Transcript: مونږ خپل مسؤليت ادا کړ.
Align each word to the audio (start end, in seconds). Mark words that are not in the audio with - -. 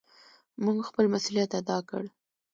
مونږ 0.63 0.79
خپل 0.89 1.05
مسؤليت 1.13 1.51
ادا 1.59 1.77
کړ. 1.89 2.03